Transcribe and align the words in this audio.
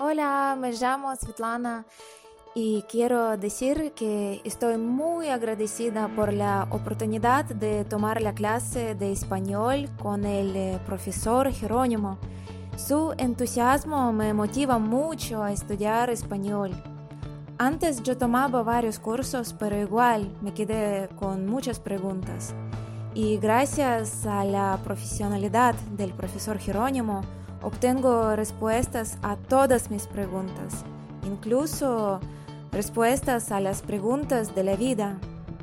Hola, 0.00 0.56
me 0.58 0.72
llamo 0.72 1.14
Svetlana 1.14 1.86
y 2.52 2.82
quiero 2.90 3.36
decir 3.36 3.92
que 3.94 4.40
estoy 4.42 4.76
muy 4.76 5.28
agradecida 5.28 6.08
por 6.08 6.32
la 6.32 6.66
oportunidad 6.70 7.44
de 7.44 7.84
tomar 7.84 8.20
la 8.20 8.34
clase 8.34 8.96
de 8.96 9.12
español 9.12 9.88
con 10.02 10.24
el 10.24 10.56
eh, 10.56 10.80
profesor 10.84 11.52
Jerónimo. 11.52 12.18
Su 12.76 13.14
entusiasmo 13.18 14.12
me 14.12 14.34
motiva 14.34 14.80
mucho 14.80 15.44
a 15.44 15.52
estudiar 15.52 16.10
español. 16.10 16.72
Antes 17.58 18.02
yo 18.02 18.18
tomaba 18.18 18.64
varios 18.64 18.98
cursos, 18.98 19.54
pero 19.56 19.76
igual 19.78 20.36
me 20.42 20.52
quedé 20.52 21.08
con 21.20 21.46
muchas 21.46 21.78
preguntas. 21.78 22.52
Y 23.14 23.36
gracias 23.36 24.26
a 24.26 24.44
la 24.44 24.76
profesionalidad 24.82 25.76
del 25.92 26.12
profesor 26.14 26.58
Jerónimo, 26.58 27.22
obtengo 27.64 28.36
respuestas 28.36 29.18
a 29.22 29.36
todas 29.36 29.90
mis 29.90 30.06
preguntas, 30.06 30.84
incluso 31.26 32.20
respuestas 32.70 33.50
a 33.50 33.60
las 33.60 33.82
preguntas 33.82 34.54
de 34.54 34.64
la 34.64 34.76
vida 34.76 35.16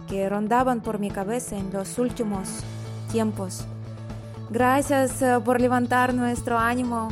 que 0.09 0.27
rondaban 0.27 0.81
por 0.81 0.99
mi 0.99 1.11
cabeza 1.11 1.57
en 1.57 1.71
los 1.71 1.99
últimos 1.99 2.63
tiempos. 3.11 3.65
Gracias 4.49 5.21
eh, 5.21 5.39
por 5.45 5.61
levantar 5.61 6.13
nuestro 6.13 6.57
ánimo 6.57 7.09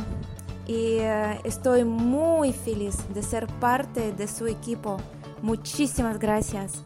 y 0.66 0.98
eh, 0.98 1.40
estoy 1.44 1.84
muy 1.84 2.52
feliz 2.52 2.96
de 3.14 3.22
ser 3.22 3.46
parte 3.46 4.12
de 4.12 4.26
su 4.26 4.46
equipo. 4.46 4.98
Muchísimas 5.40 6.18
gracias. 6.18 6.82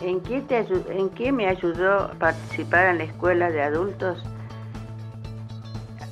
¿En 0.00 0.20
qué, 0.20 0.42
¿En 0.90 1.08
qué 1.10 1.32
me 1.32 1.48
ayudó 1.48 2.10
participar 2.18 2.86
en 2.86 2.98
la 2.98 3.04
escuela 3.04 3.50
de 3.50 3.62
adultos? 3.62 4.22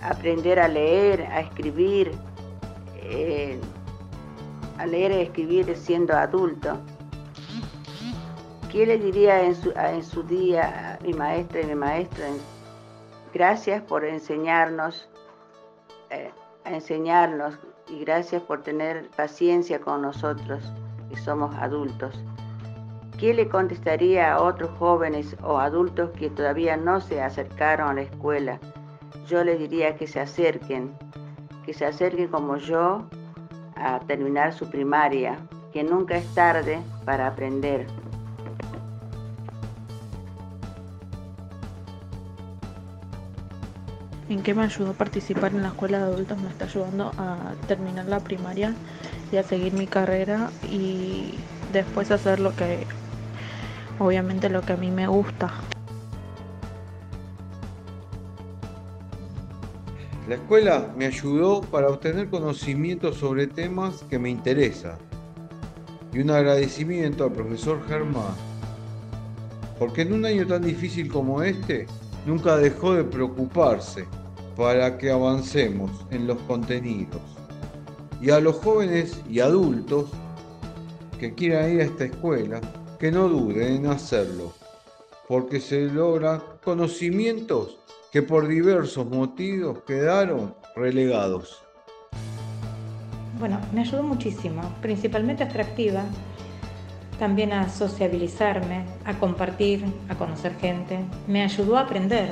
Aprender 0.05 0.61
a 0.61 0.69
leer, 0.69 1.23
a 1.23 1.41
escribir, 1.41 2.13
eh, 2.97 3.59
a 4.79 4.87
leer 4.87 5.13
y 5.13 5.21
escribir 5.23 5.77
siendo 5.77 6.15
adulto. 6.15 6.79
¿Qué 8.71 8.87
le 8.87 8.99
diría 8.99 9.41
en 9.43 9.55
su, 10.03 10.23
día 10.25 10.95
a 10.95 11.03
mi 11.03 11.13
maestra 11.13 11.61
y 11.63 11.67
mi 11.67 11.75
maestro? 11.75 12.25
Gracias 13.33 13.83
por 13.83 14.05
enseñarnos, 14.05 15.09
eh, 16.11 16.31
a 16.65 16.75
enseñarnos 16.75 17.59
y 17.89 18.01
gracias 18.01 18.43
por 18.43 18.63
tener 18.63 19.09
paciencia 19.17 19.81
con 19.81 20.03
nosotros 20.03 20.73
que 21.09 21.17
somos 21.17 21.55
adultos. 21.57 22.23
¿Qué 23.19 23.33
le 23.33 23.49
contestaría 23.49 24.35
a 24.35 24.43
otros 24.43 24.71
jóvenes 24.79 25.37
o 25.43 25.59
adultos 25.59 26.11
que 26.19 26.31
todavía 26.31 26.77
no 26.77 27.01
se 27.01 27.23
acercaron 27.23 27.91
a 27.91 27.95
la 27.95 28.03
escuela? 28.03 28.59
Yo 29.27 29.43
les 29.43 29.59
diría 29.59 29.97
que 29.97 30.07
se 30.07 30.21
acerquen, 30.21 30.93
que 31.65 31.73
se 31.73 31.87
acerquen 31.87 32.29
como 32.29 32.59
yo 32.59 33.07
a 33.75 34.01
terminar 34.01 34.53
su 34.53 34.69
primaria, 34.69 35.39
que 35.73 35.83
nunca 35.83 36.17
es 36.17 36.27
tarde 36.35 36.79
para 37.05 37.27
aprender. 37.27 37.87
¿En 44.29 44.43
qué 44.43 44.55
me 44.55 44.65
ayudó 44.65 44.93
participar 44.95 45.53
en 45.53 45.63
la 45.63 45.69
escuela 45.69 45.99
de 45.99 46.05
adultos? 46.05 46.39
Me 46.39 46.49
está 46.49 46.65
ayudando 46.67 47.13
a 47.19 47.55
terminar 47.67 48.07
la 48.07 48.21
primaria 48.21 48.75
y 49.33 49.37
a 49.37 49.43
seguir 49.43 49.73
mi 49.73 49.87
carrera 49.87 50.51
y 50.71 51.35
después 51.73 52.11
hacer 52.11 52.41
lo 52.41 52.55
que, 52.57 52.87
obviamente 53.99 54.49
lo 54.49 54.63
que 54.63 54.75
a 54.75 54.77
mí 54.77 54.91
me 54.91 55.07
gusta. 55.07 55.51
La 60.27 60.37
escuela 60.37 60.91
me 60.97 61.05
ayudó 61.05 61.61
para 61.61 61.91
obtener 61.91 62.31
conocimiento 62.31 63.13
sobre 63.13 63.47
temas 63.47 64.03
que 64.09 64.19
me 64.19 64.31
interesan. 64.31 64.97
Y 66.15 66.21
un 66.21 66.31
agradecimiento 66.31 67.25
al 67.25 67.33
profesor 67.33 67.87
Germán, 67.87 68.35
porque 69.79 70.01
en 70.01 70.15
un 70.15 70.25
año 70.25 70.47
tan 70.47 70.63
difícil 70.63 71.13
como 71.13 71.43
este, 71.43 71.87
nunca 72.25 72.57
dejó 72.57 72.95
de 72.95 73.05
preocuparse 73.05 74.07
para 74.57 74.97
que 74.97 75.11
avancemos 75.11 75.91
en 76.11 76.27
los 76.27 76.39
contenidos. 76.43 77.21
Y 78.23 78.31
a 78.31 78.41
los 78.41 78.57
jóvenes 78.57 79.21
y 79.29 79.41
adultos 79.41 80.07
que 81.19 81.35
quieran 81.35 81.71
ir 81.75 81.81
a 81.83 81.85
esta 81.85 82.05
escuela, 82.05 82.63
que 82.99 83.13
no 83.13 83.29
duden 83.29 83.75
en 83.75 83.87
hacerlo, 83.89 84.55
porque 85.29 85.61
se 85.61 85.83
logra 85.83 86.43
conocimientos 86.65 87.79
que 88.15 88.23
por 88.23 88.47
diversos 88.47 89.11
motivos 89.11 89.81
quedaron 89.83 90.55
relegados. 90.77 91.61
Bueno, 93.41 93.59
me 93.73 93.81
ayudó 93.81 94.05
muchísimo, 94.05 94.63
principalmente 94.81 95.43
atractiva, 95.43 96.05
también 97.19 97.53
a 97.53 97.69
sociabilizarme, 97.69 98.85
a 99.05 99.19
compartir, 99.19 99.85
a 100.09 100.15
conocer 100.15 100.55
gente, 100.61 101.01
me 101.27 101.43
ayudó 101.43 101.77
a 101.77 101.81
aprender 101.81 102.29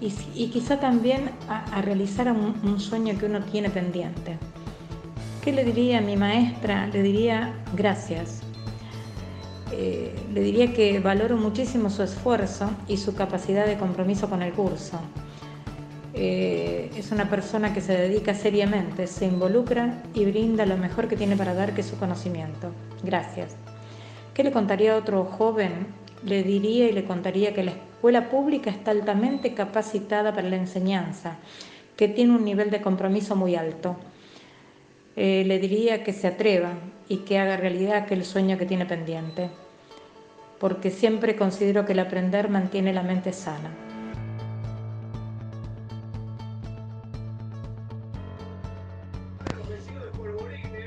y, 0.00 0.46
quizá 0.50 0.78
también 0.78 1.32
a, 1.48 1.82
realizar 1.82 2.30
un, 2.30 2.78
sueño 2.78 3.18
que 3.18 3.26
uno 3.26 3.40
tiene 3.42 3.70
pendiente. 3.70 4.38
¿Qué 5.42 5.50
le 5.50 5.64
diría 5.64 5.98
a 5.98 6.00
mi 6.00 6.16
maestra? 6.16 6.86
Le 6.86 7.02
diría 7.02 7.52
gracias. 7.74 8.47
Eh, 9.72 10.14
le 10.32 10.40
diría 10.40 10.72
que 10.72 10.98
valoro 11.00 11.36
muchísimo 11.36 11.90
su 11.90 12.02
esfuerzo 12.02 12.70
y 12.86 12.96
su 12.96 13.14
capacidad 13.14 13.66
de 13.66 13.76
compromiso 13.76 14.28
con 14.28 14.42
el 14.42 14.52
curso. 14.52 14.98
Eh, 16.14 16.90
es 16.96 17.12
una 17.12 17.28
persona 17.28 17.72
que 17.72 17.80
se 17.80 17.96
dedica 17.96 18.34
seriamente, 18.34 19.06
se 19.06 19.26
involucra 19.26 20.02
y 20.14 20.24
brinda 20.24 20.66
lo 20.66 20.76
mejor 20.76 21.06
que 21.06 21.16
tiene 21.16 21.36
para 21.36 21.54
dar, 21.54 21.74
que 21.74 21.82
su 21.82 21.96
conocimiento. 21.98 22.72
Gracias. 23.04 23.56
¿Qué 24.34 24.42
le 24.42 24.50
contaría 24.50 24.94
a 24.94 24.96
otro 24.96 25.24
joven? 25.24 25.86
Le 26.24 26.42
diría 26.42 26.88
y 26.88 26.92
le 26.92 27.04
contaría 27.04 27.54
que 27.54 27.62
la 27.62 27.72
escuela 27.72 28.30
pública 28.30 28.70
está 28.70 28.90
altamente 28.90 29.54
capacitada 29.54 30.34
para 30.34 30.48
la 30.48 30.56
enseñanza, 30.56 31.36
que 31.96 32.08
tiene 32.08 32.34
un 32.34 32.44
nivel 32.44 32.70
de 32.70 32.80
compromiso 32.80 33.36
muy 33.36 33.54
alto. 33.54 33.96
Eh, 35.14 35.44
le 35.46 35.58
diría 35.58 36.02
que 36.04 36.12
se 36.12 36.26
atreva 36.26 36.72
y 37.08 37.18
que 37.18 37.38
haga 37.38 37.56
realidad 37.56 37.96
aquel 37.96 38.24
sueño 38.24 38.58
que 38.58 38.66
tiene 38.66 38.86
pendiente, 38.86 39.50
porque 40.60 40.90
siempre 40.90 41.36
considero 41.36 41.86
que 41.86 41.92
el 41.92 42.00
aprender 42.00 42.48
mantiene 42.48 42.92
la 42.92 43.02
mente 43.02 43.32
sana. 43.32 43.70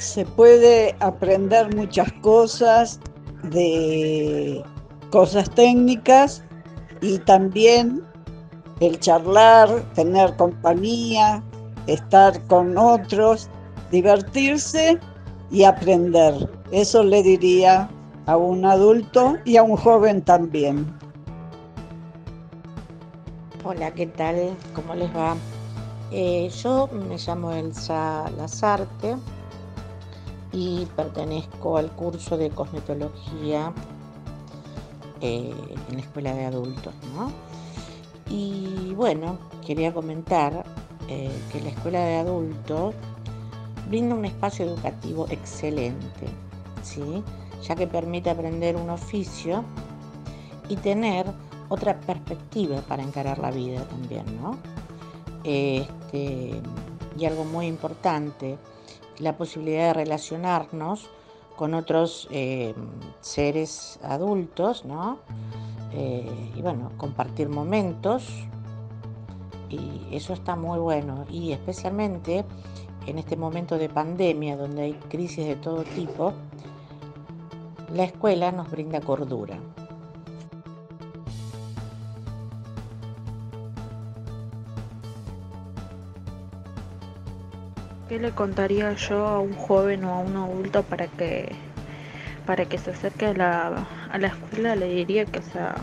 se 0.02 0.26
puede 0.26 0.96
aprender 1.00 1.76
muchas 1.76 2.12
cosas 2.22 3.00
de 3.44 4.64
cosas 5.12 5.50
técnicas 5.52 6.44
y 7.02 7.20
también 7.20 8.04
el 8.80 9.00
charlar, 9.00 9.70
tener 9.94 10.36
compañía, 10.38 11.44
estar 11.86 12.42
con 12.48 12.78
otros, 12.80 13.48
divertirse 13.92 15.00
y 15.52 15.64
aprender. 15.64 16.50
Eso 16.72 17.04
le 17.04 17.22
diría 17.22 17.90
a 18.26 18.38
un 18.38 18.66
adulto 18.66 19.38
y 19.46 19.58
a 19.58 19.64
un 19.64 19.76
joven 19.76 20.22
también. 20.22 20.92
Hola, 23.64 23.92
¿qué 23.92 24.08
tal? 24.08 24.56
¿Cómo 24.74 24.96
les 24.96 25.16
va? 25.16 25.36
Eh, 26.12 26.50
yo 26.50 26.90
me 26.92 27.18
llamo 27.18 27.52
Elsa 27.52 28.30
Lazarte, 28.38 29.16
y 30.54 30.86
pertenezco 30.96 31.78
al 31.78 31.92
curso 31.92 32.38
de 32.38 32.50
cosmetología 32.50 33.72
eh, 35.22 35.54
en 35.90 35.96
la 35.96 36.02
escuela 36.02 36.34
de 36.34 36.46
adultos. 36.46 36.94
Y 38.30 38.94
bueno, 38.96 39.38
quería 39.66 39.94
comentar 39.94 40.66
eh, 41.08 41.32
que 41.52 41.62
la 41.62 41.70
escuela 41.70 42.00
de 42.00 42.18
adultos 42.18 42.96
brinda 43.92 44.16
un 44.16 44.24
espacio 44.24 44.64
educativo 44.64 45.28
excelente, 45.30 46.26
¿sí? 46.82 47.22
ya 47.62 47.76
que 47.76 47.88
permite 47.88 48.30
aprender 48.30 48.78
un 48.78 48.90
oficio 48.90 49.66
y 50.70 50.78
tener 50.78 51.26
otra 51.68 52.00
perspectiva 52.00 52.78
para 52.88 53.04
encarar 53.04 53.38
la 53.40 53.52
vida 53.52 53.84
también. 53.84 54.24
¿no? 54.42 54.58
Este, 55.44 56.62
y 57.18 57.26
algo 57.26 57.44
muy 57.44 57.68
importante, 57.68 58.58
la 59.20 59.36
posibilidad 59.36 59.88
de 59.88 59.94
relacionarnos 59.94 61.10
con 61.58 61.74
otros 61.74 62.30
eh, 62.32 62.74
seres 63.20 64.00
adultos, 64.04 64.86
¿no? 64.86 65.20
Eh, 65.92 66.54
y 66.56 66.62
bueno, 66.62 66.94
compartir 66.96 67.50
momentos. 67.50 68.26
Y 69.70 70.16
eso 70.16 70.32
está 70.34 70.56
muy 70.56 70.80
bueno. 70.80 71.26
Y 71.30 71.52
especialmente 71.52 72.46
en 73.08 73.20
este 73.20 73.36
momento 73.36 73.78
de 73.78 73.90
pandemia, 73.90 74.56
donde 74.56 74.84
hay 74.84 74.94
crisis 75.10 75.46
de 75.46 75.56
todo 75.56 75.84
tipo, 75.84 76.34
la 77.94 78.04
escuela 78.04 78.52
nos 78.52 78.70
brinda 78.70 79.02
cordura. 79.02 79.58
¿Qué 88.08 88.20
le 88.20 88.32
contaría 88.32 88.94
yo 88.94 89.26
a 89.26 89.40
un 89.40 89.56
joven 89.56 90.04
o 90.04 90.14
a 90.14 90.20
un 90.20 90.36
adulto 90.36 90.84
para 90.84 91.08
que 91.08 91.56
para 92.46 92.66
que 92.66 92.78
se 92.78 92.92
acerque 92.92 93.28
a 93.28 93.34
la, 93.34 93.88
a 94.12 94.18
la 94.18 94.28
escuela? 94.28 94.76
Le 94.76 94.88
diría 94.90 95.26
que 95.26 95.42
sea 95.42 95.76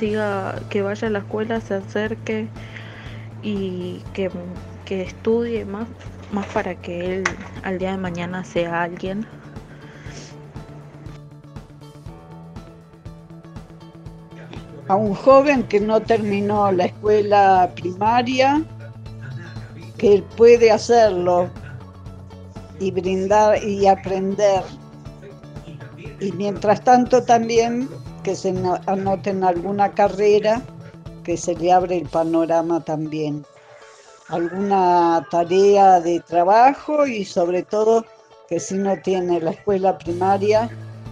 siga, 0.00 0.58
que 0.70 0.80
vaya 0.82 1.08
a 1.08 1.10
la 1.10 1.18
escuela, 1.20 1.60
se 1.60 1.74
acerque 1.74 2.48
y 3.42 4.02
que, 4.14 4.30
que 4.90 5.02
estudie 5.02 5.64
más, 5.64 5.86
más 6.32 6.44
para 6.46 6.74
que 6.74 7.18
él 7.18 7.24
al 7.62 7.78
día 7.78 7.92
de 7.92 7.98
mañana 7.98 8.42
sea 8.42 8.82
alguien. 8.82 9.24
A 14.88 14.96
un 14.96 15.14
joven 15.14 15.62
que 15.68 15.78
no 15.78 16.00
terminó 16.00 16.72
la 16.72 16.86
escuela 16.86 17.70
primaria, 17.76 18.64
que 19.96 20.24
puede 20.36 20.72
hacerlo 20.72 21.48
y 22.80 22.90
brindar 22.90 23.62
y 23.62 23.86
aprender. 23.86 24.64
Y 26.18 26.32
mientras 26.32 26.82
tanto 26.82 27.22
también 27.22 27.88
que 28.24 28.34
se 28.34 28.52
anoten 28.86 29.44
alguna 29.44 29.92
carrera 29.92 30.60
que 31.22 31.36
se 31.36 31.54
le 31.54 31.70
abre 31.70 31.98
el 31.98 32.08
panorama 32.08 32.80
también. 32.80 33.44
Alguna 34.30 35.26
tarea 35.30 36.00
de 36.00 36.20
trabajo 36.20 37.06
y 37.06 37.24
sobre 37.24 37.62
todo 37.62 38.04
que 38.48 38.60
si 38.60 38.74
no 38.74 38.96
tiene 38.98 39.40
la 39.40 39.50
escuela 39.50 39.98
primaria, 39.98 40.70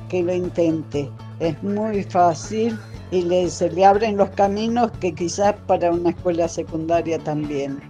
que 0.09 0.23
lo 0.23 0.33
intente. 0.35 1.11
Es 1.41 1.63
muy 1.63 2.03
fácil 2.05 2.79
y 3.11 3.23
le, 3.23 3.49
se 3.49 3.71
le 3.71 3.85
abren 3.85 4.17
los 4.17 4.31
caminos 4.31 4.91
que 5.01 5.15
quizás 5.15 5.55
para 5.67 5.93
una 5.93 6.11
escuela 6.11 6.49
secundaria 6.49 7.19
también. 7.19 7.81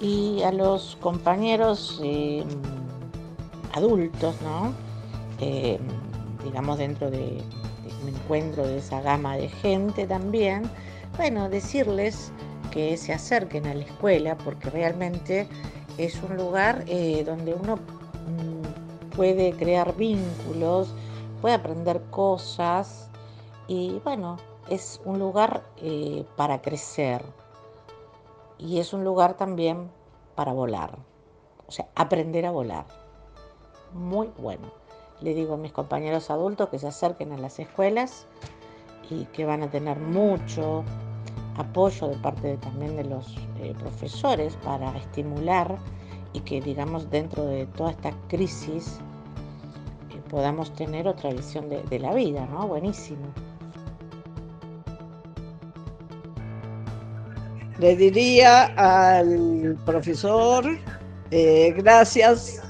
Y 0.00 0.42
a 0.42 0.52
los 0.52 0.96
compañeros 1.00 2.00
eh, 2.02 2.44
adultos, 3.72 4.34
¿no? 4.42 4.72
Eh, 5.40 5.78
digamos 6.44 6.78
dentro 6.78 7.10
de, 7.10 7.42
un 8.02 8.08
encuentro 8.08 8.66
de 8.66 8.78
esa 8.78 9.00
gama 9.00 9.36
de 9.36 9.48
gente 9.48 10.06
también, 10.06 10.70
bueno, 11.18 11.50
decirles 11.50 12.32
que 12.70 12.96
se 12.96 13.12
acerquen 13.12 13.66
a 13.66 13.74
la 13.74 13.84
escuela 13.84 14.38
porque 14.38 14.70
realmente 14.70 15.46
es 15.98 16.22
un 16.22 16.36
lugar 16.36 16.84
eh, 16.86 17.24
donde 17.24 17.52
uno 17.52 17.76
mm, 17.76 19.10
puede 19.14 19.52
crear 19.52 19.94
vínculos, 19.96 20.94
puede 21.42 21.56
aprender 21.56 22.00
cosas 22.10 23.10
y 23.66 24.00
bueno, 24.04 24.38
es 24.70 25.00
un 25.04 25.18
lugar 25.18 25.64
eh, 25.76 26.24
para 26.36 26.62
crecer 26.62 27.22
y 28.56 28.78
es 28.78 28.94
un 28.94 29.04
lugar 29.04 29.36
también 29.36 29.90
para 30.34 30.54
volar, 30.54 30.96
o 31.66 31.72
sea, 31.72 31.88
aprender 31.94 32.46
a 32.46 32.52
volar. 32.52 32.86
Muy 33.92 34.30
bueno 34.38 34.88
le 35.20 35.34
digo 35.34 35.54
a 35.54 35.56
mis 35.56 35.72
compañeros 35.72 36.30
adultos 36.30 36.68
que 36.68 36.78
se 36.78 36.86
acerquen 36.86 37.32
a 37.32 37.38
las 37.38 37.58
escuelas 37.58 38.26
y 39.10 39.24
que 39.26 39.44
van 39.44 39.62
a 39.62 39.70
tener 39.70 39.98
mucho 39.98 40.84
apoyo 41.58 42.08
de 42.08 42.16
parte 42.16 42.56
también 42.58 42.96
de 42.96 43.04
los 43.04 43.36
eh, 43.60 43.74
profesores 43.78 44.56
para 44.64 44.96
estimular 44.96 45.76
y 46.32 46.40
que 46.40 46.60
digamos 46.60 47.10
dentro 47.10 47.44
de 47.44 47.66
toda 47.66 47.90
esta 47.90 48.12
crisis 48.28 48.98
eh, 50.10 50.20
podamos 50.30 50.72
tener 50.74 51.08
otra 51.08 51.30
visión 51.30 51.68
de, 51.68 51.98
la 51.98 52.14
vida, 52.14 52.46
¿no? 52.46 52.68
Buenísimo. 52.68 53.26
Le 57.78 57.96
diría 57.96 58.64
al 58.76 59.76
profesor, 59.84 60.64
eh, 61.30 61.74
gracias 61.76 62.62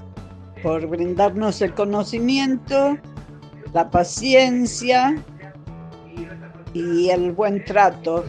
por 0.62 0.86
brindarnos 0.86 1.62
el 1.62 1.74
conocimiento, 1.74 2.96
la 3.72 3.90
paciencia 3.90 5.22
y 6.74 7.08
el 7.10 7.32
buen 7.32 7.64
trato 7.64 8.24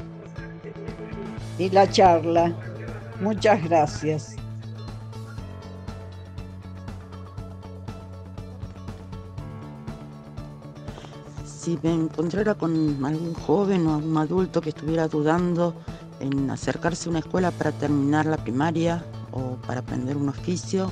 y 1.59 1.69
la 1.69 1.89
charla. 1.89 2.53
Muchas 3.21 3.61
gracias. 3.63 4.35
Si 11.45 11.77
me 11.83 11.93
encontrara 11.93 12.55
con 12.55 13.05
algún 13.05 13.33
joven 13.33 13.85
o 13.87 13.95
algún 13.95 14.17
adulto 14.17 14.61
que 14.61 14.69
estuviera 14.69 15.07
dudando 15.07 15.75
en 16.21 16.49
acercarse 16.49 17.07
a 17.07 17.11
una 17.11 17.19
escuela 17.19 17.51
para 17.51 17.71
terminar 17.73 18.25
la 18.25 18.37
primaria 18.37 19.03
o 19.31 19.57
para 19.67 19.81
aprender 19.81 20.17
un 20.17 20.29
oficio, 20.29 20.89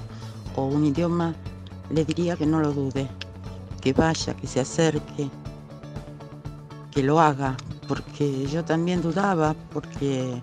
o 0.56 0.66
un 0.66 0.86
idioma, 0.86 1.34
le 1.90 2.04
diría 2.04 2.36
que 2.36 2.46
no 2.46 2.60
lo 2.60 2.74
dude, 2.74 3.08
que 3.80 3.94
vaya, 3.94 4.36
que 4.36 4.48
se 4.48 4.60
acerque, 4.60 5.30
que 6.92 7.04
lo 7.04 7.20
haga, 7.20 7.56
porque 7.88 8.46
yo 8.48 8.66
también 8.66 9.02
dudaba, 9.02 9.56
porque 9.72 10.42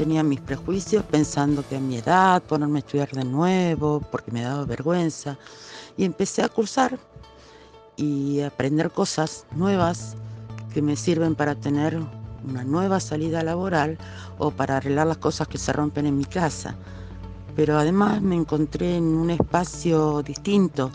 tenía 0.00 0.22
mis 0.22 0.40
prejuicios 0.40 1.04
pensando 1.04 1.62
que 1.68 1.76
a 1.76 1.78
mi 1.78 1.98
edad 1.98 2.42
ponerme 2.44 2.78
a 2.78 2.80
estudiar 2.80 3.10
de 3.10 3.22
nuevo, 3.22 4.00
porque 4.10 4.30
me 4.30 4.40
daba 4.40 4.64
vergüenza, 4.64 5.36
y 5.98 6.06
empecé 6.06 6.42
a 6.42 6.48
cursar 6.48 6.98
y 7.96 8.40
aprender 8.40 8.90
cosas 8.90 9.44
nuevas 9.54 10.16
que 10.72 10.80
me 10.80 10.96
sirven 10.96 11.34
para 11.34 11.54
tener 11.54 12.00
una 12.48 12.64
nueva 12.64 12.98
salida 12.98 13.42
laboral 13.42 13.98
o 14.38 14.50
para 14.50 14.78
arreglar 14.78 15.06
las 15.06 15.18
cosas 15.18 15.46
que 15.48 15.58
se 15.58 15.70
rompen 15.70 16.06
en 16.06 16.16
mi 16.16 16.24
casa. 16.24 16.74
Pero 17.54 17.78
además 17.78 18.22
me 18.22 18.36
encontré 18.36 18.96
en 18.96 19.04
un 19.04 19.28
espacio 19.28 20.22
distinto, 20.22 20.90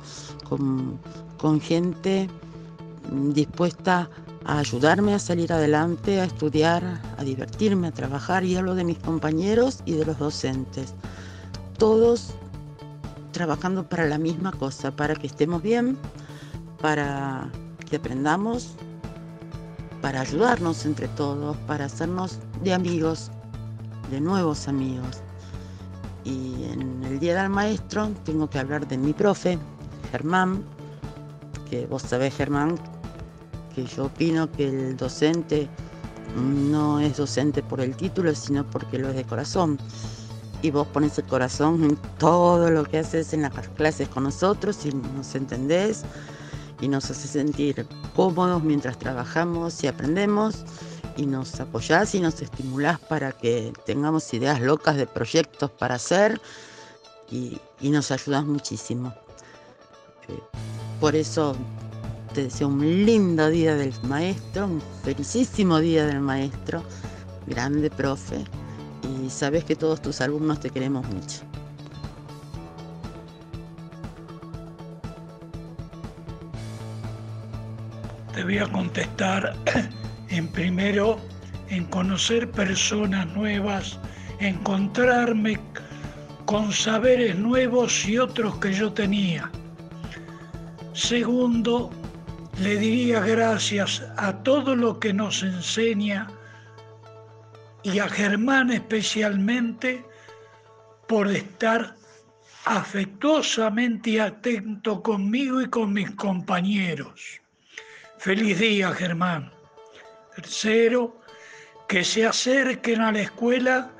con, 0.49 1.61
gente 1.61 2.27
dispuesta 3.11 4.09
a 4.24 4.24
ayudarme 4.45 5.13
a 5.13 5.19
salir 5.19 5.51
adelante, 5.51 6.21
a 6.21 6.25
estudiar, 6.25 7.01
a 7.17 7.23
divertirme, 7.23 7.87
a 7.87 7.91
trabajar, 7.91 8.43
y 8.43 8.55
hablo 8.55 8.75
de 8.75 8.83
mis 8.83 8.99
compañeros 8.99 9.81
y 9.85 9.93
de 9.93 10.05
los 10.05 10.19
docentes. 10.19 10.93
Todos 11.77 12.35
trabajando 13.31 13.87
para 13.89 14.05
la 14.05 14.17
misma 14.17 14.51
cosa, 14.51 14.95
para 14.95 15.15
que 15.15 15.27
estemos 15.27 15.61
bien, 15.61 15.97
para 16.81 17.49
que 17.89 17.97
aprendamos, 17.97 18.75
para 20.01 20.21
ayudarnos 20.21 20.85
entre 20.85 21.07
todos, 21.09 21.57
para 21.67 21.85
hacernos 21.85 22.39
de 22.63 22.73
amigos, 22.73 23.31
de 24.11 24.21
nuevos 24.21 24.67
amigos. 24.67 25.21
Y 26.23 26.65
en 26.71 27.03
el 27.03 27.19
Día 27.19 27.41
del 27.41 27.49
Maestro 27.49 28.09
tengo 28.23 28.49
que 28.49 28.59
hablar 28.59 28.87
de 28.87 28.97
mi 28.97 29.13
profe, 29.13 29.59
Germán, 30.11 30.63
que 31.69 31.87
vos 31.87 32.03
sabés, 32.03 32.35
Germán, 32.35 32.79
que 33.75 33.85
yo 33.85 34.05
opino 34.05 34.51
que 34.51 34.69
el 34.69 34.97
docente 34.97 35.67
no 36.35 36.99
es 36.99 37.17
docente 37.17 37.61
por 37.61 37.81
el 37.81 37.95
título, 37.95 38.33
sino 38.33 38.65
porque 38.69 38.97
lo 38.97 39.09
es 39.09 39.15
de 39.15 39.23
corazón. 39.25 39.77
Y 40.61 40.71
vos 40.71 40.87
pones 40.87 41.17
el 41.17 41.25
corazón 41.25 41.83
en 41.83 41.95
todo 42.17 42.71
lo 42.71 42.85
que 42.85 42.99
haces 42.99 43.33
en 43.33 43.43
las 43.43 43.53
clases 43.75 44.07
con 44.09 44.23
nosotros 44.23 44.85
y 44.85 44.91
nos 45.15 45.35
entendés 45.35 46.03
y 46.81 46.87
nos 46.87 47.09
hace 47.11 47.27
sentir 47.27 47.85
cómodos 48.15 48.63
mientras 48.63 48.97
trabajamos 48.97 49.83
y 49.83 49.87
aprendemos 49.87 50.65
y 51.17 51.25
nos 51.25 51.59
apoyás 51.59 52.15
y 52.15 52.19
nos 52.19 52.41
estimulás 52.41 52.99
para 52.99 53.31
que 53.31 53.71
tengamos 53.85 54.33
ideas 54.33 54.59
locas 54.59 54.97
de 54.97 55.07
proyectos 55.07 55.71
para 55.71 55.95
hacer 55.95 56.41
y, 57.29 57.59
nos 57.81 58.11
ayudas 58.11 58.45
muchísimo. 58.45 59.13
Eh, 60.27 60.39
por 60.99 61.15
eso 61.15 61.55
te 62.35 62.43
deseo 62.43 62.67
un 62.67 63.05
lindo 63.05 63.49
día 63.49 63.75
del 63.75 63.93
maestro, 64.03 64.65
un 64.65 64.81
felicísimo 65.05 65.79
día 65.79 66.05
del 66.05 66.19
maestro, 66.19 66.83
grande 67.47 67.89
profe, 67.89 68.43
y 69.23 69.29
sabes 69.29 69.63
que 69.63 69.73
todos 69.73 70.01
tus 70.01 70.19
alumnos 70.19 70.59
te 70.59 70.69
queremos 70.69 71.07
mucho. 71.07 71.43
Te 78.33 78.43
voy 78.43 78.57
a 78.57 78.67
contestar 78.69 79.55
en 80.27 80.49
primero 80.49 81.17
en 81.69 81.85
conocer 81.85 82.51
personas 82.51 83.27
nuevas, 83.33 83.97
encontrarme 84.39 85.57
con 86.43 86.73
saberes 86.73 87.37
nuevos 87.37 88.05
y 88.05 88.17
otros 88.17 88.57
que 88.57 88.73
yo 88.73 88.91
tenía. 88.91 89.49
Segundo, 90.91 91.91
le 92.59 92.77
diría 92.77 93.19
gracias 93.19 94.03
a 94.17 94.43
todo 94.43 94.75
lo 94.75 94.99
que 94.99 95.13
nos 95.13 95.43
enseña 95.43 96.27
y 97.83 97.99
a 97.99 98.07
Germán 98.07 98.71
especialmente 98.71 100.05
por 101.07 101.27
estar 101.27 101.95
afectuosamente 102.65 104.19
atento 104.19 105.03
conmigo 105.03 105.61
y 105.61 105.69
con 105.69 105.93
mis 105.93 106.09
compañeros. 106.11 107.41
Feliz 108.17 108.57
día, 108.59 108.91
Germán. 108.91 109.51
Tercero, 110.35 111.21
que 111.87 112.03
se 112.03 112.25
acerquen 112.25 113.01
a 113.01 113.11
la 113.11 113.21
escuela 113.21 113.91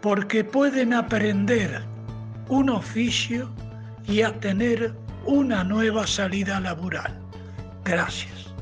porque 0.00 0.44
pueden 0.44 0.94
aprender 0.94 1.82
un 2.48 2.70
oficio 2.70 3.50
y 4.06 4.22
a 4.22 4.38
tener 4.38 4.94
una 5.24 5.64
nueva 5.64 6.06
salida 6.06 6.60
laboral. 6.60 7.21
Gracias. 7.84 8.54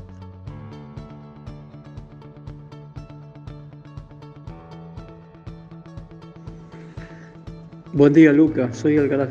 Buen 7.93 8.13
día, 8.13 8.31
Luca. 8.31 8.71
Soy 8.73 8.97
Alcalá. 8.97 9.27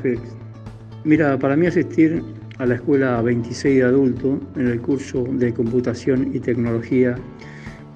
Mira, 1.05 1.39
para 1.39 1.57
mí 1.57 1.67
asistir 1.67 2.23
a 2.59 2.67
la 2.67 2.75
escuela 2.75 3.23
26 3.23 3.77
de 3.77 3.83
adulto 3.85 4.39
en 4.57 4.69
el 4.69 4.81
curso 4.83 5.25
de 5.25 5.53
computación 5.55 6.31
y 6.35 6.41
tecnología 6.41 7.17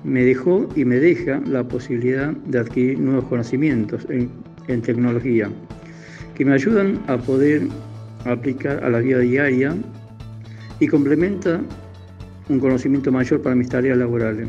me 0.05 0.25
dejó 0.25 0.67
y 0.75 0.87
me 0.87 0.97
deja 0.97 1.41
la 1.47 1.65
posibilidad 1.65 2.33
de 2.33 2.59
adquirir 2.59 2.99
nuevos 2.99 3.25
conocimientos 3.25 4.07
en, 4.09 4.31
en 4.69 4.81
tecnología 4.81 5.51
que 6.35 6.45
me 6.45 6.55
ayudan 6.55 6.99
a 7.09 7.19
poder 7.19 7.69
aplicar 8.25 8.83
a 8.83 8.89
la 8.89 9.01
vida 9.01 9.19
diaria 9.19 9.77
y 10.81 10.89
complementa 10.89 11.61
un 12.49 12.61
conocimiento 12.61 13.11
mayor 13.11 13.43
para 13.43 13.55
mis 13.55 13.69
tareas 13.69 13.97
laborales. 13.99 14.49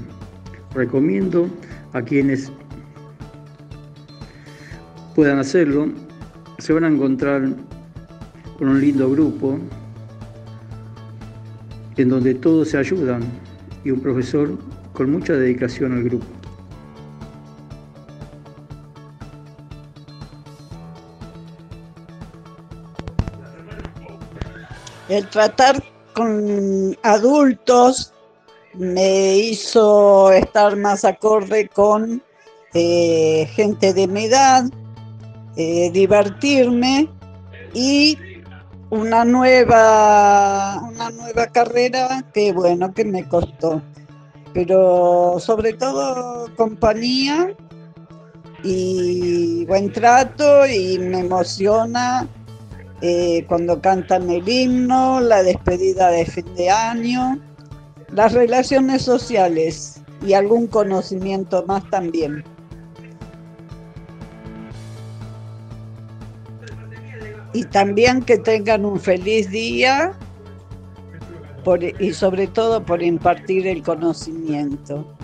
Recomiendo 0.73 1.49
a 1.93 2.01
quienes 2.01 2.51
puedan 5.15 5.39
hacerlo, 5.39 5.89
se 6.59 6.73
van 6.73 6.83
a 6.83 6.87
encontrar 6.87 7.49
con 8.57 8.69
un 8.69 8.81
lindo 8.81 9.09
grupo 9.09 9.59
en 11.97 12.09
donde 12.09 12.35
todos 12.35 12.69
se 12.69 12.77
ayudan 12.77 13.21
y 13.83 13.91
un 13.91 14.01
profesor 14.01 14.57
con 14.93 15.11
mucha 15.11 15.33
dedicación 15.33 15.93
al 15.93 16.03
grupo. 16.03 16.25
El 25.07 25.27
tratar 25.29 25.83
con 26.15 26.98
adultos 27.03 28.13
me 28.74 29.38
hizo 29.38 30.31
estar 30.31 30.75
más 30.75 31.05
acorde 31.05 31.67
con 31.67 32.22
eh, 32.74 33.48
gente 33.53 33.93
de 33.93 34.07
mi 34.07 34.25
edad, 34.25 34.65
eh, 35.55 35.91
divertirme 35.91 37.10
y 37.74 38.17
una 38.89 39.25
nueva, 39.25 40.81
una 40.89 41.10
nueva 41.12 41.48
carrera 41.48 42.24
que 42.34 42.51
bueno, 42.51 42.93
que 42.93 43.05
me 43.05 43.27
costó. 43.27 43.81
Pero 44.53 45.38
sobre 45.39 45.74
todo 45.74 46.50
compañía 46.55 47.53
y 48.63 49.65
buen 49.65 49.91
trato 49.91 50.65
y 50.65 50.98
me 50.98 51.19
emociona 51.19 52.27
eh, 53.01 53.45
cuando 53.47 53.81
cantan 53.81 54.29
el 54.29 54.47
himno, 54.47 55.19
la 55.19 55.43
despedida 55.43 56.09
de 56.09 56.25
fin 56.25 56.45
de 56.55 56.69
año, 56.69 57.39
las 58.13 58.33
relaciones 58.33 59.01
sociales 59.01 60.01
y 60.25 60.33
algún 60.33 60.67
conocimiento 60.67 61.65
más 61.67 61.89
también. 61.89 62.43
Y 67.53 67.63
también 67.65 68.21
que 68.21 68.37
tengan 68.37 68.85
un 68.85 68.99
feliz 68.99 69.49
día 69.49 70.13
y 71.99 72.13
sobre 72.13 72.47
todo 72.47 72.85
por 72.85 73.01
impartir 73.01 73.65
el 73.65 73.81
conocimiento, 73.81 75.15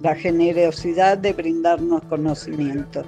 la 0.00 0.14
generosidad 0.14 1.16
de 1.16 1.32
brindarnos 1.32 2.02
conocimiento. 2.02 3.04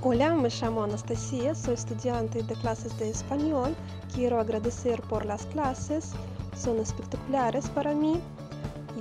Hola, 0.00 0.32
me 0.32 0.48
llamo 0.48 0.84
Anastasia, 0.84 1.56
soy 1.56 1.74
estudiante 1.74 2.40
de 2.44 2.54
clases 2.54 2.96
de 3.00 3.10
español. 3.10 3.74
Quiero 4.14 4.38
agradecer 4.38 5.02
por 5.02 5.26
las 5.26 5.44
clases, 5.46 6.12
son 6.56 6.78
espectaculares 6.78 7.68
para 7.70 7.92
mí 7.94 8.20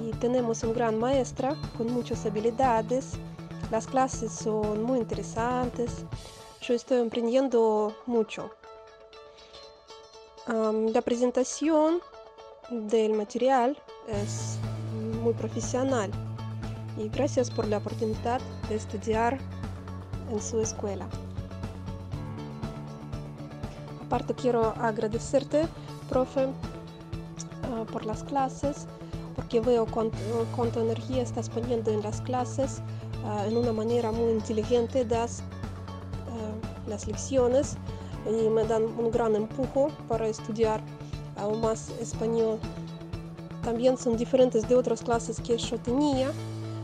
y 0.01 0.09
tenemos 0.13 0.63
un 0.63 0.73
gran 0.73 0.97
maestra 0.97 1.55
con 1.77 1.93
muchas 1.93 2.25
habilidades. 2.25 3.11
Las 3.69 3.85
clases 3.85 4.31
son 4.31 4.81
muy 4.81 4.97
interesantes. 4.97 6.03
Yo 6.61 6.73
estoy 6.73 7.05
aprendiendo 7.05 7.95
mucho. 8.07 8.49
la 10.47 11.01
presentación 11.03 11.99
del 12.71 13.13
material 13.13 13.77
es 14.07 14.57
muy 15.21 15.33
profesional 15.33 16.09
y 16.97 17.07
gracias 17.09 17.51
por 17.51 17.67
la 17.67 17.77
oportunidad 17.77 18.41
de 18.67 18.75
estudiar 18.75 19.37
en 20.31 20.41
su 20.41 20.59
escuela. 20.59 21.07
Aparte 24.05 24.33
quiero 24.33 24.73
agradecerte, 24.79 25.67
profe, 26.09 26.47
ah, 27.63 27.85
por 27.91 28.05
las 28.05 28.23
clases, 28.23 28.87
porque 29.35 29.59
veo 29.59 29.85
cuánta 29.85 30.79
energía 30.79 31.21
estás 31.21 31.49
poniendo 31.49 31.91
en 31.91 32.01
las 32.01 32.21
clases, 32.21 32.81
ah, 33.25 33.45
en 33.45 33.57
una 33.57 33.73
manera 33.73 34.11
muy 34.11 34.31
inteligente 34.31 35.03
das 35.05 35.43
ah, 36.29 36.89
las 36.89 37.05
lecciones 37.05 37.75
y 38.25 38.49
me 38.49 38.63
dan 38.65 38.83
un 38.83 39.11
gran 39.11 39.35
empujo 39.35 39.89
para 40.07 40.27
estudiar 40.27 40.81
aún 41.37 41.61
más 41.61 41.89
español. 42.01 42.59
También 43.63 43.97
son 43.97 44.15
diferentes 44.15 44.67
de 44.67 44.75
otras 44.75 45.01
clases 45.01 45.41
que 45.41 45.57
yo 45.57 45.77
tenía 45.77 46.31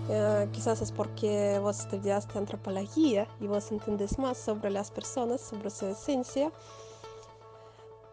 eh, 0.10 0.48
quizás 0.52 0.82
es 0.82 0.92
porque 0.92 1.60
vos 1.62 1.80
estudiaste 1.80 2.38
antropología 2.38 3.28
y 3.40 3.48
vos 3.48 3.72
entendés 3.72 4.20
más 4.20 4.38
sobre 4.38 4.70
las 4.70 4.92
personas, 4.92 5.42
sobre 5.42 5.70
su 5.70 5.88
esencia. 5.88 6.52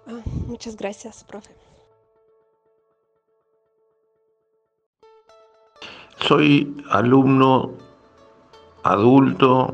Ah, 0.07 0.21
muchas 0.47 0.77
gracias, 0.77 1.25
profe. 1.25 1.51
Soy 6.21 6.77
alumno 6.91 7.73
adulto 8.85 9.73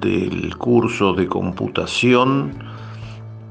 del 0.00 0.56
curso 0.56 1.14
de 1.14 1.26
computación 1.26 2.52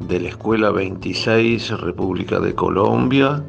de 0.08 0.20
la 0.20 0.30
Escuela 0.30 0.72
26 0.72 1.82
República 1.82 2.40
de 2.40 2.56
Colombia 2.56 3.44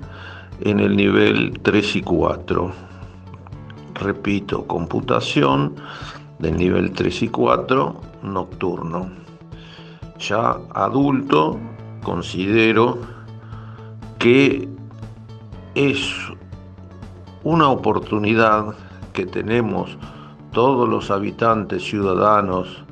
en 0.61 0.80
el 0.80 0.96
nivel 0.96 1.58
3 1.62 1.96
y 1.96 2.02
4 2.02 2.96
repito, 3.97 4.67
computación 4.67 5.75
del 6.38 6.57
nivel 6.57 6.93
3 6.93 7.23
y 7.23 7.29
4 7.29 8.00
nocturno. 8.23 9.11
Ya 10.19 10.57
adulto, 10.75 11.59
considero 12.03 12.99
que 14.19 14.69
es 15.75 16.11
una 17.45 17.69
oportunidad 17.69 18.75
que 19.12 19.26
tenemos 19.26 19.97
todos 20.53 20.88
los 20.88 21.11
habitantes 21.11 21.83
ciudadanos 21.83 22.83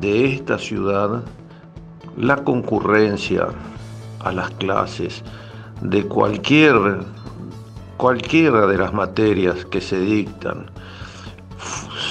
de 0.00 0.32
esta 0.32 0.58
ciudad, 0.58 1.22
la 2.16 2.36
concurrencia 2.36 3.48
a 4.20 4.32
las 4.32 4.50
clases 4.52 5.22
de 5.82 6.06
cualquier 6.06 7.04
cualquiera 8.00 8.66
de 8.66 8.78
las 8.78 8.94
materias 8.94 9.66
que 9.66 9.82
se 9.82 10.00
dictan. 10.00 10.70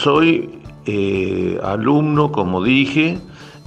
Soy 0.04 0.62
eh, 0.86 1.60
alumno, 1.64 2.32
como 2.32 2.64
dije, 2.64 3.18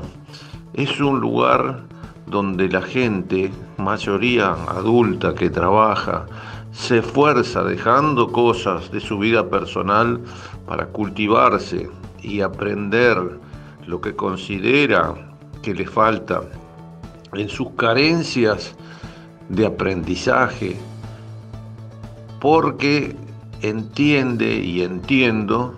es 0.73 1.01
un 1.01 1.19
lugar 1.19 1.83
donde 2.27 2.69
la 2.69 2.81
gente, 2.81 3.51
mayoría 3.75 4.53
adulta 4.69 5.35
que 5.35 5.49
trabaja, 5.49 6.27
se 6.71 6.99
esfuerza 6.99 7.61
dejando 7.61 8.31
cosas 8.31 8.89
de 8.89 9.01
su 9.01 9.19
vida 9.19 9.49
personal 9.49 10.21
para 10.65 10.85
cultivarse 10.85 11.89
y 12.21 12.39
aprender 12.39 13.37
lo 13.85 13.99
que 13.99 14.15
considera 14.15 15.13
que 15.61 15.73
le 15.73 15.85
falta 15.85 16.41
en 17.33 17.49
sus 17.49 17.71
carencias 17.71 18.77
de 19.49 19.65
aprendizaje, 19.65 20.77
porque 22.39 23.26
entiende 23.61 24.57
y 24.57 24.81
entiendo 24.81 25.75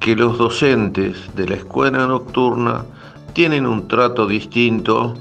que 0.00 0.16
los 0.16 0.38
docentes 0.38 1.34
de 1.36 1.48
la 1.48 1.54
escuela 1.54 2.06
nocturna 2.06 2.84
tienen 3.34 3.66
un 3.66 3.88
trato 3.88 4.26
distinto, 4.26 5.14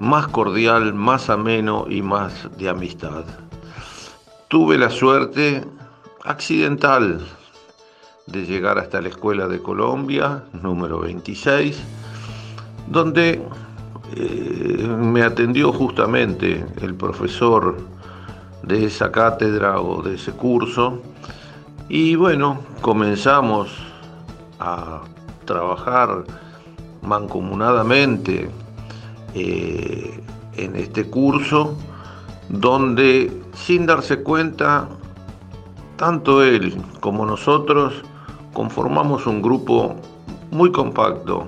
más 0.00 0.26
cordial, 0.28 0.92
más 0.92 1.30
ameno 1.30 1.86
y 1.88 2.02
más 2.02 2.48
de 2.58 2.68
amistad. 2.68 3.24
Tuve 4.48 4.76
la 4.76 4.90
suerte 4.90 5.64
accidental 6.24 7.20
de 8.26 8.44
llegar 8.44 8.78
hasta 8.78 9.00
la 9.00 9.08
Escuela 9.08 9.48
de 9.48 9.60
Colombia, 9.60 10.44
número 10.62 11.00
26, 11.00 11.80
donde 12.88 13.42
eh, 14.16 14.96
me 14.98 15.22
atendió 15.22 15.72
justamente 15.72 16.64
el 16.80 16.94
profesor 16.94 17.76
de 18.62 18.84
esa 18.86 19.10
cátedra 19.10 19.80
o 19.80 20.02
de 20.02 20.14
ese 20.14 20.32
curso. 20.32 21.00
Y 21.88 22.14
bueno, 22.16 22.60
comenzamos 22.80 23.70
a 24.58 25.02
trabajar 25.44 26.24
mancomunadamente 27.02 28.50
eh, 29.34 30.20
en 30.56 30.76
este 30.76 31.08
curso, 31.08 31.76
donde 32.48 33.42
sin 33.54 33.86
darse 33.86 34.22
cuenta, 34.22 34.88
tanto 35.96 36.42
él 36.42 36.76
como 37.00 37.26
nosotros 37.26 38.02
conformamos 38.52 39.26
un 39.26 39.42
grupo 39.42 39.96
muy 40.50 40.70
compacto, 40.70 41.46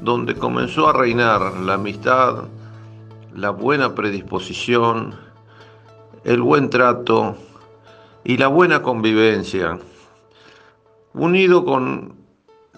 donde 0.00 0.34
comenzó 0.34 0.88
a 0.88 0.92
reinar 0.92 1.54
la 1.60 1.74
amistad, 1.74 2.44
la 3.34 3.50
buena 3.50 3.94
predisposición, 3.94 5.14
el 6.24 6.42
buen 6.42 6.70
trato 6.70 7.36
y 8.24 8.36
la 8.36 8.48
buena 8.48 8.82
convivencia, 8.82 9.78
unido 11.14 11.64
con 11.64 12.14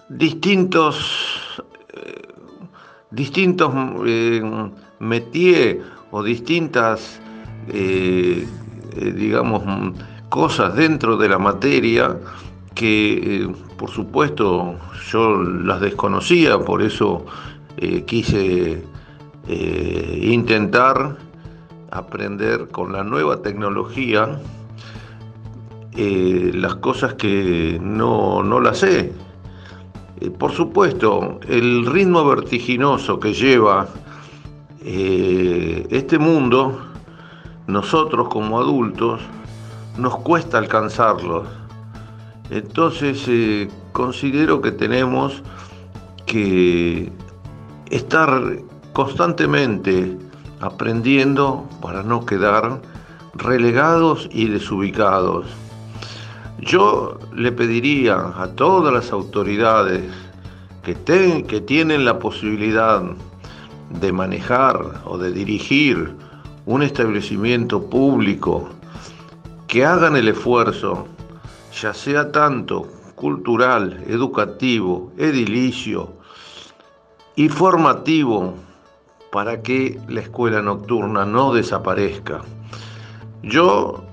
distintos, 0.09 1.61
eh, 1.93 2.21
distintos 3.11 3.73
eh, 4.05 4.41
métiers 4.99 5.77
o 6.11 6.23
distintas, 6.23 7.19
eh, 7.69 8.47
digamos, 8.95 9.63
cosas 10.29 10.75
dentro 10.75 11.17
de 11.17 11.29
la 11.29 11.39
materia 11.39 12.17
que, 12.75 13.49
por 13.77 13.89
supuesto, 13.89 14.75
yo 15.09 15.41
las 15.41 15.81
desconocía, 15.81 16.59
por 16.59 16.81
eso 16.81 17.25
quise 18.05 18.83
intentar 19.47 21.17
aprender 21.93 22.69
con 22.69 22.91
la 22.91 23.03
nueva 23.03 23.41
tecnología 23.41 24.39
eh, 25.95 26.51
las 26.55 26.75
cosas 26.75 27.13
que 27.13 27.79
no, 27.81 28.41
no 28.41 28.59
las 28.59 28.79
sé. 28.79 29.13
Eh, 30.19 30.31
por 30.31 30.51
supuesto, 30.51 31.39
el 31.47 31.85
ritmo 31.85 32.25
vertiginoso 32.25 33.19
que 33.19 33.33
lleva 33.33 33.87
eh, 34.83 35.85
este 35.91 36.17
mundo, 36.17 36.81
nosotros 37.67 38.27
como 38.29 38.59
adultos, 38.59 39.21
nos 39.97 40.17
cuesta 40.17 40.57
alcanzarlo. 40.57 41.43
Entonces 42.49 43.69
considero 43.91 44.61
que 44.61 44.71
tenemos 44.71 45.43
que 46.25 47.11
estar 47.91 48.57
constantemente 48.93 50.17
aprendiendo 50.63 51.67
para 51.81 52.03
no 52.03 52.25
quedar 52.25 52.81
relegados 53.33 54.29
y 54.31 54.47
desubicados. 54.47 55.45
Yo 56.59 57.19
le 57.35 57.51
pediría 57.51 58.15
a 58.15 58.47
todas 58.55 58.93
las 58.93 59.11
autoridades 59.11 60.03
que, 60.83 60.95
que 61.45 61.61
tienen 61.61 62.05
la 62.05 62.17
posibilidad 62.17 63.03
de 63.89 64.11
manejar 64.13 65.01
o 65.05 65.17
de 65.17 65.33
dirigir 65.33 66.15
un 66.65 66.81
establecimiento 66.81 67.89
público 67.89 68.69
que 69.67 69.85
hagan 69.85 70.15
el 70.15 70.29
esfuerzo, 70.29 71.07
ya 71.81 71.93
sea 71.93 72.31
tanto 72.31 72.87
cultural, 73.15 74.01
educativo, 74.07 75.11
edilicio 75.17 76.13
y 77.35 77.49
formativo, 77.49 78.53
para 79.33 79.63
que 79.63 79.99
la 80.07 80.21
escuela 80.21 80.61
nocturna 80.61 81.25
no 81.25 81.55
desaparezca. 81.55 82.41
Yo 83.41 84.05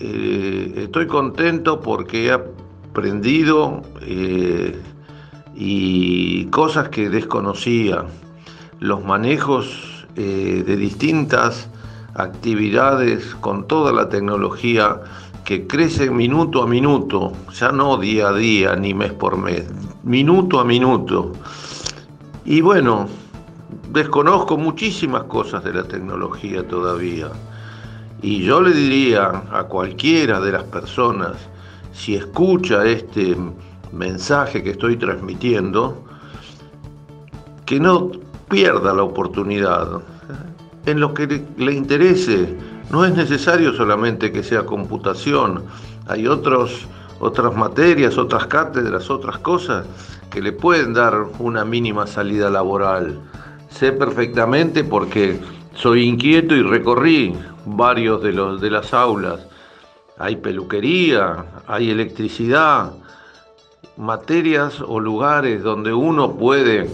eh, 0.00 0.72
estoy 0.76 1.06
contento 1.06 1.78
porque 1.82 2.24
he 2.24 2.32
aprendido 2.32 3.82
eh, 4.00 4.80
y 5.54 6.46
cosas 6.46 6.88
que 6.88 7.10
desconocía, 7.10 8.06
los 8.80 9.04
manejos 9.04 10.06
eh, 10.16 10.64
de 10.66 10.76
distintas 10.78 11.68
actividades 12.14 13.34
con 13.42 13.68
toda 13.68 13.92
la 13.92 14.08
tecnología 14.08 15.02
que 15.44 15.66
crece 15.66 16.10
minuto 16.10 16.62
a 16.62 16.66
minuto, 16.66 17.34
ya 17.52 17.72
no 17.72 17.98
día 17.98 18.28
a 18.28 18.32
día 18.32 18.74
ni 18.74 18.94
mes 18.94 19.12
por 19.12 19.36
mes, 19.36 19.66
minuto 20.02 20.60
a 20.60 20.64
minuto. 20.64 21.32
Y 22.46 22.62
bueno, 22.62 23.06
desconozco 23.92 24.56
muchísimas 24.56 25.24
cosas 25.24 25.62
de 25.64 25.74
la 25.74 25.84
tecnología 25.84 26.66
todavía. 26.66 27.28
Y 28.22 28.42
yo 28.42 28.62
le 28.62 28.72
diría 28.72 29.42
a 29.52 29.64
cualquiera 29.64 30.40
de 30.40 30.52
las 30.52 30.64
personas, 30.64 31.36
si 31.92 32.14
escucha 32.14 32.86
este 32.86 33.36
mensaje 33.92 34.62
que 34.62 34.70
estoy 34.70 34.96
transmitiendo, 34.96 36.04
que 37.66 37.78
no 37.78 38.12
pierda 38.48 38.94
la 38.94 39.02
oportunidad. 39.02 40.00
En 40.86 40.98
lo 40.98 41.12
que 41.12 41.44
le 41.58 41.72
interese, 41.72 42.56
no 42.90 43.04
es 43.04 43.14
necesario 43.14 43.74
solamente 43.74 44.32
que 44.32 44.42
sea 44.42 44.64
computación, 44.64 45.64
hay 46.06 46.26
otros, 46.26 46.86
otras 47.20 47.54
materias, 47.54 48.16
otras 48.16 48.46
cátedras, 48.46 49.10
otras 49.10 49.38
cosas 49.38 49.86
que 50.30 50.40
le 50.40 50.52
pueden 50.52 50.94
dar 50.94 51.26
una 51.38 51.64
mínima 51.64 52.06
salida 52.06 52.48
laboral 52.48 53.20
sé 53.72 53.92
perfectamente 53.92 54.84
porque 54.84 55.40
soy 55.74 56.04
inquieto 56.04 56.54
y 56.54 56.62
recorrí 56.62 57.34
varios 57.64 58.22
de, 58.22 58.32
los, 58.32 58.60
de 58.60 58.70
las 58.70 58.92
aulas. 58.92 59.46
Hay 60.18 60.36
peluquería, 60.36 61.44
hay 61.66 61.90
electricidad, 61.90 62.92
materias 63.96 64.80
o 64.80 65.00
lugares 65.00 65.62
donde 65.62 65.92
uno 65.92 66.32
puede 66.34 66.88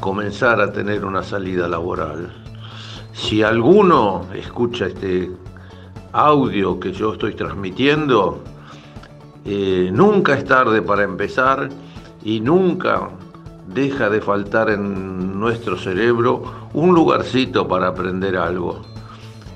comenzar 0.00 0.60
a 0.60 0.72
tener 0.72 1.04
una 1.04 1.22
salida 1.22 1.68
laboral. 1.68 2.32
Si 3.12 3.42
alguno 3.42 4.26
escucha 4.34 4.86
este 4.86 5.30
audio 6.12 6.78
que 6.80 6.92
yo 6.92 7.12
estoy 7.12 7.34
transmitiendo, 7.34 8.42
eh, 9.44 9.90
nunca 9.92 10.34
es 10.34 10.44
tarde 10.44 10.82
para 10.82 11.04
empezar 11.04 11.68
y 12.24 12.40
nunca 12.40 13.10
deja 13.66 14.10
de 14.10 14.20
faltar 14.20 14.70
en 14.70 15.38
nuestro 15.38 15.76
cerebro 15.76 16.42
un 16.74 16.94
lugarcito 16.94 17.66
para 17.66 17.88
aprender 17.88 18.36
algo. 18.36 18.82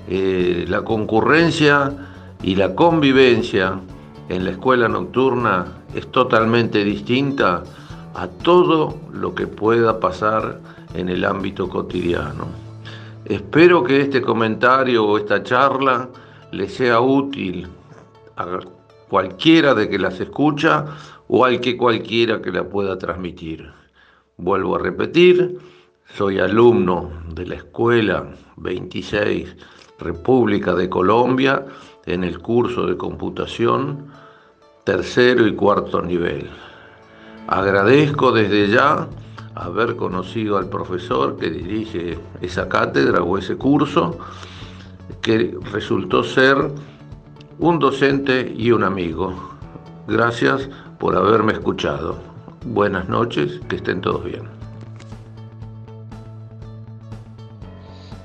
Eh, 0.08 0.64
la 0.68 0.82
concurrencia 0.82 1.92
y 2.42 2.54
la 2.54 2.74
convivencia 2.74 3.80
en 4.28 4.44
la 4.44 4.50
escuela 4.52 4.88
nocturna 4.88 5.66
es 5.94 6.10
totalmente 6.10 6.84
distinta 6.84 7.62
a 8.14 8.28
todo 8.28 8.96
lo 9.12 9.34
que 9.34 9.46
pueda 9.46 10.00
pasar 10.00 10.60
en 10.94 11.08
el 11.08 11.24
ámbito 11.24 11.68
cotidiano. 11.68 12.46
Espero 13.24 13.84
que 13.84 14.00
este 14.00 14.22
comentario 14.22 15.04
o 15.06 15.18
esta 15.18 15.42
charla 15.42 16.08
le 16.50 16.68
sea 16.68 17.00
útil 17.00 17.68
a 18.36 18.60
cualquiera 19.08 19.74
de 19.74 19.88
que 19.88 19.98
las 19.98 20.18
escucha 20.20 20.86
o 21.28 21.44
al 21.44 21.60
que 21.60 21.76
cualquiera 21.76 22.40
que 22.40 22.50
la 22.50 22.64
pueda 22.64 22.96
transmitir. 22.96 23.77
Vuelvo 24.40 24.76
a 24.76 24.78
repetir, 24.78 25.58
soy 26.14 26.38
alumno 26.38 27.10
de 27.34 27.44
la 27.44 27.56
Escuela 27.56 28.24
26 28.56 29.56
República 29.98 30.76
de 30.76 30.88
Colombia 30.88 31.66
en 32.06 32.22
el 32.22 32.38
curso 32.38 32.86
de 32.86 32.96
computación 32.96 34.06
tercero 34.84 35.44
y 35.44 35.56
cuarto 35.56 36.00
nivel. 36.02 36.48
Agradezco 37.48 38.30
desde 38.30 38.68
ya 38.68 39.08
haber 39.56 39.96
conocido 39.96 40.56
al 40.56 40.68
profesor 40.68 41.36
que 41.36 41.50
dirige 41.50 42.16
esa 42.40 42.68
cátedra 42.68 43.24
o 43.24 43.38
ese 43.38 43.56
curso, 43.56 44.20
que 45.20 45.58
resultó 45.72 46.22
ser 46.22 46.56
un 47.58 47.80
docente 47.80 48.54
y 48.56 48.70
un 48.70 48.84
amigo. 48.84 49.34
Gracias 50.06 50.70
por 51.00 51.16
haberme 51.16 51.54
escuchado. 51.54 52.27
Buenas 52.64 53.08
noches, 53.08 53.60
que 53.68 53.76
estén 53.76 54.00
todos 54.00 54.24
bien. 54.24 54.42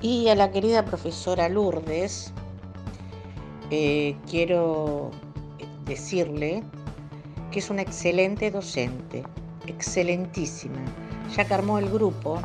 Y 0.01 0.27
a 0.27 0.35
la 0.35 0.51
querida 0.51 0.83
profesora 0.83 1.47
Lourdes, 1.49 2.33
eh, 3.69 4.15
quiero 4.29 5.11
decirle 5.85 6.63
que 7.51 7.59
es 7.59 7.69
una 7.69 7.83
excelente 7.83 8.49
docente, 8.51 9.23
excelentísima, 9.67 10.79
ya 11.35 11.45
que 11.45 11.53
armó 11.53 11.77
el 11.77 11.89
grupo, 11.89 12.39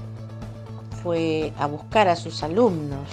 fue 1.02 1.52
a 1.58 1.66
buscar 1.66 2.08
a 2.08 2.16
sus 2.16 2.42
alumnos 2.42 3.08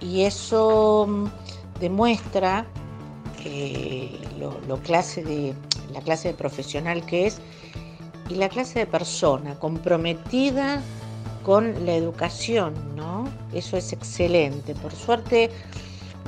y 0.00 0.22
eso 0.22 1.06
mm, 1.08 1.26
demuestra 1.80 2.66
eh, 3.44 4.20
lo, 4.38 4.76
clase 4.78 5.22
de, 5.22 5.54
la 5.92 6.00
clase 6.00 6.28
de 6.28 6.34
profesional 6.34 7.04
que 7.06 7.26
es 7.26 7.40
y 8.32 8.36
la 8.36 8.48
clase 8.48 8.80
de 8.80 8.86
persona 8.86 9.58
comprometida 9.58 10.82
con 11.44 11.84
la 11.84 11.94
educación, 11.94 12.74
¿no? 12.96 13.28
Eso 13.52 13.76
es 13.76 13.92
excelente. 13.92 14.74
Por 14.74 14.92
suerte 14.92 15.50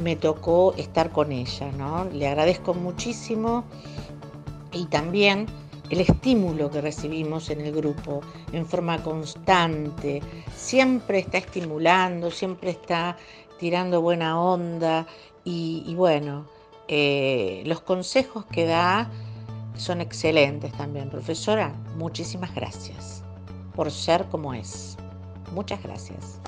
me 0.02 0.16
tocó 0.16 0.74
estar 0.76 1.10
con 1.10 1.32
ella, 1.32 1.70
¿no? 1.72 2.04
Le 2.04 2.28
agradezco 2.28 2.74
muchísimo 2.74 3.64
y 4.72 4.86
también 4.86 5.46
el 5.88 6.00
estímulo 6.00 6.70
que 6.70 6.80
recibimos 6.80 7.48
en 7.50 7.60
el 7.60 7.72
grupo 7.72 8.20
en 8.52 8.66
forma 8.66 9.02
constante, 9.02 10.20
siempre 10.54 11.20
está 11.20 11.38
estimulando, 11.38 12.30
siempre 12.30 12.70
está 12.70 13.16
tirando 13.58 14.02
buena 14.02 14.40
onda 14.40 15.06
y, 15.44 15.94
bueno, 15.94 16.46
eh, 16.88 17.62
los 17.66 17.80
consejos 17.80 18.44
que 18.46 18.66
da 18.66 19.10
son 19.76 20.00
excelentes 20.00 20.72
también. 20.72 21.10
Profesora, 21.10 21.74
muchísimas 21.96 22.54
gracias 22.54 23.22
por 23.74 23.90
ser 23.90 24.26
como 24.26 24.54
es. 24.54 24.96
Muchas 25.52 25.82
gracias. 25.82 26.40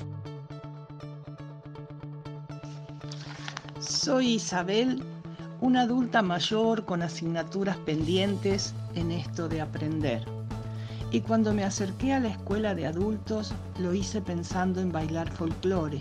Soy 3.79 4.35
Isabel, 4.35 5.03
una 5.61 5.81
adulta 5.81 6.21
mayor 6.21 6.85
con 6.85 7.01
asignaturas 7.01 7.77
pendientes 7.77 8.73
en 8.95 9.11
esto 9.11 9.47
de 9.47 9.61
aprender. 9.61 10.25
Y 11.11 11.21
cuando 11.21 11.53
me 11.53 11.63
acerqué 11.63 12.13
a 12.13 12.19
la 12.19 12.29
escuela 12.29 12.75
de 12.75 12.85
adultos, 12.85 13.53
lo 13.79 13.93
hice 13.93 14.21
pensando 14.21 14.81
en 14.81 14.91
bailar 14.91 15.31
folclore, 15.31 15.99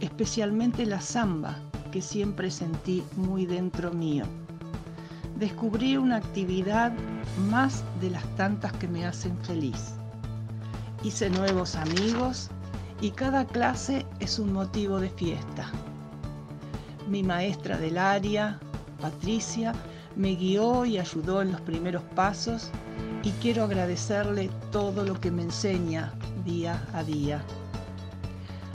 especialmente 0.00 0.86
la 0.86 1.00
samba, 1.00 1.56
que 1.90 2.00
siempre 2.00 2.50
sentí 2.50 3.02
muy 3.16 3.44
dentro 3.44 3.92
mío. 3.92 4.24
Descubrí 5.40 5.96
una 5.96 6.16
actividad 6.16 6.92
más 7.48 7.82
de 8.02 8.10
las 8.10 8.24
tantas 8.36 8.74
que 8.74 8.86
me 8.86 9.06
hacen 9.06 9.34
feliz. 9.38 9.94
Hice 11.02 11.30
nuevos 11.30 11.76
amigos 11.76 12.50
y 13.00 13.10
cada 13.12 13.46
clase 13.46 14.04
es 14.18 14.38
un 14.38 14.52
motivo 14.52 15.00
de 15.00 15.08
fiesta. 15.08 15.66
Mi 17.08 17.22
maestra 17.22 17.78
del 17.78 17.96
área, 17.96 18.60
Patricia, 19.00 19.72
me 20.14 20.34
guió 20.34 20.84
y 20.84 20.98
ayudó 20.98 21.40
en 21.40 21.52
los 21.52 21.62
primeros 21.62 22.02
pasos 22.14 22.70
y 23.22 23.30
quiero 23.40 23.64
agradecerle 23.64 24.50
todo 24.70 25.06
lo 25.06 25.18
que 25.18 25.30
me 25.30 25.44
enseña 25.44 26.12
día 26.44 26.86
a 26.92 27.02
día. 27.02 27.42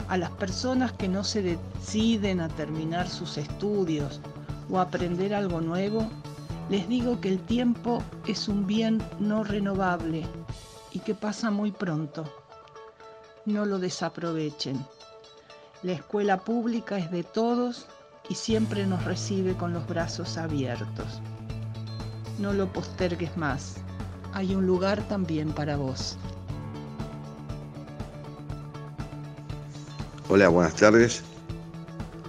A 0.08 0.16
las 0.16 0.32
personas 0.32 0.90
que 0.90 1.06
no 1.06 1.22
se 1.22 1.42
deciden 1.42 2.40
a 2.40 2.48
terminar 2.48 3.08
sus 3.08 3.38
estudios 3.38 4.20
o 4.68 4.80
aprender 4.80 5.32
algo 5.32 5.60
nuevo, 5.60 6.10
les 6.68 6.88
digo 6.88 7.20
que 7.20 7.28
el 7.28 7.38
tiempo 7.38 8.02
es 8.26 8.48
un 8.48 8.66
bien 8.66 9.00
no 9.20 9.44
renovable 9.44 10.26
y 10.92 10.98
que 10.98 11.14
pasa 11.14 11.50
muy 11.50 11.70
pronto. 11.70 12.24
No 13.44 13.64
lo 13.64 13.78
desaprovechen. 13.78 14.84
La 15.82 15.92
escuela 15.92 16.38
pública 16.38 16.98
es 16.98 17.10
de 17.12 17.22
todos 17.22 17.86
y 18.28 18.34
siempre 18.34 18.84
nos 18.86 19.04
recibe 19.04 19.54
con 19.54 19.72
los 19.72 19.86
brazos 19.86 20.36
abiertos. 20.36 21.20
No 22.40 22.52
lo 22.52 22.66
postergues 22.72 23.36
más. 23.36 23.76
Hay 24.32 24.54
un 24.54 24.66
lugar 24.66 25.06
también 25.08 25.52
para 25.52 25.76
vos. 25.76 26.18
Hola, 30.28 30.48
buenas 30.48 30.74
tardes. 30.74 31.22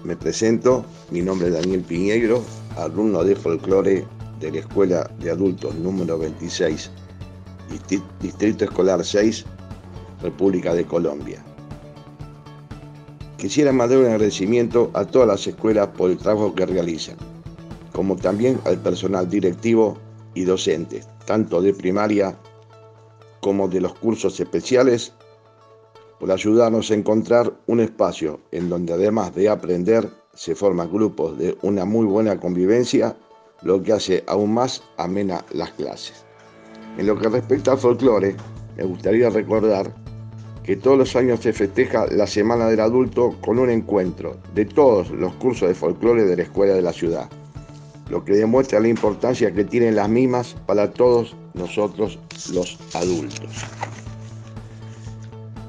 Me 0.04 0.16
presento. 0.16 0.86
Mi 1.10 1.22
nombre 1.22 1.48
es 1.48 1.56
Daniel 1.56 1.82
Piñegro, 1.82 2.44
alumno 2.78 3.24
de 3.24 3.36
folclore 3.36 4.06
de 4.40 4.52
la 4.52 4.60
Escuela 4.60 5.10
de 5.20 5.32
Adultos 5.32 5.76
número 5.76 6.18
26, 6.18 6.92
Distrito 8.22 8.66
Escolar 8.66 9.04
6, 9.04 9.46
República 10.22 10.74
de 10.74 10.86
Colombia. 10.86 11.44
Quisiera 13.38 13.72
mandar 13.72 14.00
un 14.00 14.06
agradecimiento 14.06 14.90
a 14.94 15.06
todas 15.06 15.28
las 15.28 15.46
escuelas 15.46 15.90
por 15.90 16.10
el 16.10 16.18
trabajo 16.18 16.56
que 16.56 16.66
realizan, 16.66 17.18
como 17.94 18.16
también 18.16 18.60
al 18.66 18.78
personal 18.80 19.30
directivo 19.30 19.98
y 20.34 20.44
docente, 20.44 21.04
tanto 21.26 21.62
de 21.62 21.74
primaria 21.74 22.38
como 23.42 23.68
de 23.68 23.82
los 23.82 23.94
cursos 23.96 24.40
especiales, 24.40 25.14
por 26.20 26.32
ayudarnos 26.32 26.90
a 26.90 26.96
encontrar 26.96 27.54
un 27.68 27.80
espacio 27.80 28.40
en 28.52 28.70
donde 28.70 28.94
además 28.94 29.36
de 29.36 29.50
aprender 29.50 30.10
se 30.34 30.56
forman 30.56 30.92
grupos 30.92 31.38
de 31.38 31.58
una 31.62 31.86
muy 31.86 32.06
buena 32.06 32.40
convivencia, 32.40 33.16
lo 33.62 33.82
que 33.82 33.94
hace 33.94 34.24
aún 34.28 34.54
más 34.54 34.84
amena 34.98 35.44
las 35.52 35.72
clases. 35.72 36.26
En 36.98 37.08
lo 37.08 37.18
que 37.18 37.30
respecta 37.30 37.72
al 37.72 37.78
folclore, 37.78 38.36
me 38.76 38.84
gustaría 38.84 39.30
recordar 39.30 39.92
que 40.64 40.76
todos 40.76 40.98
los 40.98 41.16
años 41.16 41.40
se 41.40 41.54
festeja 41.54 42.08
la 42.12 42.28
Semana 42.28 42.68
del 42.68 42.82
Adulto 42.82 43.36
con 43.42 43.58
un 43.58 43.70
encuentro 43.70 44.38
de 44.54 44.66
todos 44.66 45.12
los 45.12 45.34
cursos 45.36 45.70
de 45.70 45.76
folclore 45.76 46.26
de 46.26 46.36
la 46.36 46.44
escuela 46.44 46.74
de 46.74 46.82
la 46.82 46.92
ciudad, 46.92 47.30
lo 48.10 48.26
que 48.26 48.34
demuestra 48.34 48.80
la 48.80 48.90
importancia 48.90 49.54
que 49.54 49.64
tienen 49.64 49.96
las 49.96 50.10
mismas 50.10 50.56
para 50.66 50.92
todos 50.92 51.36
nosotros 51.54 52.20
los 52.52 52.78
adultos. 52.94 53.66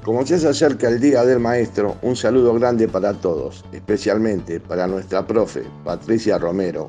Como 0.03 0.25
se 0.25 0.35
acerca 0.35 0.87
el 0.87 0.99
Día 0.99 1.23
del 1.23 1.39
Maestro, 1.39 1.97
un 2.01 2.15
saludo 2.15 2.53
grande 2.55 2.87
para 2.87 3.13
todos, 3.13 3.63
especialmente 3.71 4.59
para 4.59 4.87
nuestra 4.87 5.25
profe 5.27 5.63
Patricia 5.83 6.37
Romero, 6.37 6.87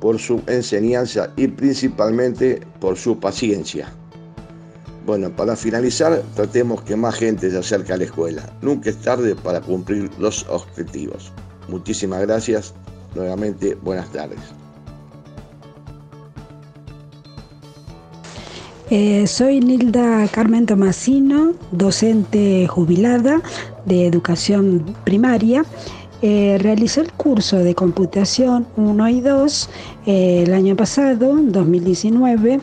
por 0.00 0.18
su 0.18 0.42
enseñanza 0.46 1.30
y 1.36 1.48
principalmente 1.48 2.60
por 2.80 2.96
su 2.96 3.18
paciencia. 3.18 3.92
Bueno, 5.06 5.30
para 5.34 5.56
finalizar, 5.56 6.22
tratemos 6.34 6.82
que 6.82 6.94
más 6.94 7.14
gente 7.14 7.50
se 7.50 7.56
acerque 7.56 7.94
a 7.94 7.96
la 7.96 8.04
escuela. 8.04 8.42
Nunca 8.60 8.90
es 8.90 8.98
tarde 8.98 9.34
para 9.34 9.60
cumplir 9.60 10.10
los 10.18 10.46
objetivos. 10.48 11.32
Muchísimas 11.68 12.20
gracias. 12.22 12.74
Nuevamente, 13.14 13.74
buenas 13.76 14.12
tardes. 14.12 14.38
Eh, 18.90 19.26
soy 19.26 19.60
Nilda 19.60 20.26
Carmen 20.28 20.64
Tomasino, 20.64 21.52
docente 21.72 22.66
jubilada 22.66 23.42
de 23.84 24.06
educación 24.06 24.94
primaria. 25.04 25.64
Eh, 26.20 26.58
realicé 26.60 27.02
el 27.02 27.12
curso 27.12 27.58
de 27.58 27.76
computación 27.76 28.66
1 28.76 29.08
y 29.08 29.20
2 29.20 29.70
eh, 30.06 30.42
el 30.44 30.52
año 30.52 30.74
pasado, 30.74 31.36
2019 31.40 32.60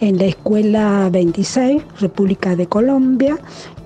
en 0.00 0.18
la 0.18 0.24
Escuela 0.26 1.08
26, 1.10 1.82
República 2.00 2.54
de 2.54 2.66
Colombia, 2.66 3.38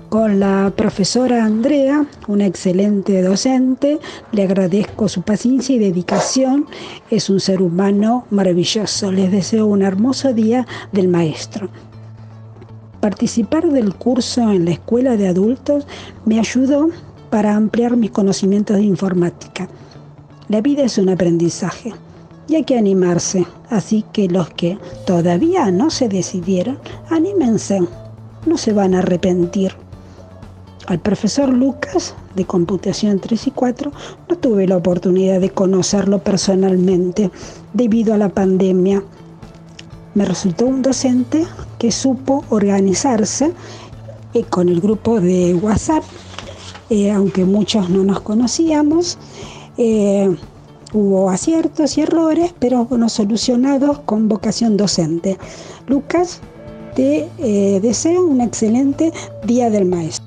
con 0.09 0.41
la 0.41 0.73
profesora 0.75 1.45
Andrea, 1.45 2.05
una 2.27 2.45
excelente 2.45 3.21
docente. 3.21 3.97
Le 4.33 4.43
agradezco 4.43 5.07
su 5.07 5.21
paciencia 5.21 5.75
y 5.75 5.79
dedicación. 5.79 6.67
Es 7.09 7.29
un 7.31 7.39
ser 7.39 7.61
humano 7.61 8.25
maravilloso. 8.29 9.11
Les 9.11 9.31
deseo 9.31 9.65
un 9.65 9.81
hermoso 9.81 10.33
día 10.33 10.67
del 10.91 11.07
maestro. 11.07 11.69
Participar 12.99 13.71
del 13.71 13.95
curso 13.95 14.51
en 14.51 14.65
la 14.65 14.71
escuela 14.71 15.17
de 15.17 15.29
adultos 15.29 15.87
me 16.25 16.39
ayudó 16.39 16.89
para 17.33 17.55
ampliar 17.55 17.97
mis 17.97 18.11
conocimientos 18.11 18.77
de 18.77 18.83
informática. 18.83 19.67
La 20.49 20.61
vida 20.61 20.83
es 20.83 20.99
un 20.99 21.09
aprendizaje 21.09 21.91
y 22.47 22.53
hay 22.53 22.63
que 22.63 22.77
animarse. 22.77 23.47
Así 23.71 24.05
que 24.13 24.27
los 24.27 24.51
que 24.51 24.77
todavía 25.07 25.71
no 25.71 25.89
se 25.89 26.07
decidieron, 26.09 26.77
anímense, 27.09 27.79
no 28.45 28.55
se 28.55 28.71
van 28.71 28.93
a 28.93 28.99
arrepentir. 28.99 29.73
Al 30.85 30.99
profesor 30.99 31.49
Lucas 31.49 32.13
de 32.35 32.45
Computación 32.45 33.19
3 33.19 33.47
y 33.47 33.49
4 33.49 33.91
no 34.29 34.35
tuve 34.37 34.67
la 34.67 34.77
oportunidad 34.77 35.41
de 35.41 35.49
conocerlo 35.49 36.19
personalmente 36.19 37.31
debido 37.73 38.13
a 38.13 38.19
la 38.19 38.29
pandemia. 38.29 39.03
Me 40.13 40.25
resultó 40.25 40.67
un 40.67 40.83
docente 40.83 41.47
que 41.79 41.91
supo 41.91 42.45
organizarse 42.51 43.53
eh, 44.35 44.43
con 44.43 44.69
el 44.69 44.79
grupo 44.81 45.19
de 45.19 45.55
WhatsApp, 45.55 46.03
eh, 46.93 47.11
aunque 47.11 47.43
muchos 47.43 47.89
no 47.89 48.03
nos 48.03 48.21
conocíamos. 48.21 49.17
Eh, 49.77 50.35
hubo 50.93 51.29
aciertos 51.31 51.97
y 51.97 52.01
errores, 52.01 52.53
pero 52.59 52.85
bueno, 52.85 53.09
solucionados 53.09 53.99
con 53.99 54.29
vocación 54.29 54.77
docente. 54.77 55.39
Lucas, 55.87 56.39
te 56.95 57.27
deseo 57.81 58.23
un 58.23 58.41
excelente 58.41 59.11
Día 59.43 59.71
del 59.71 59.85
Maestro. 59.85 60.23